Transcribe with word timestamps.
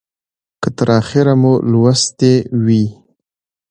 که 0.61 0.69
تر 0.77 0.89
اخیره 0.99 1.33
مو 1.41 1.53
لوستې 1.71 2.33
وي 2.65 2.85